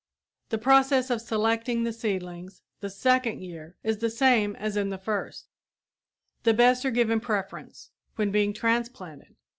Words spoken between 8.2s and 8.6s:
being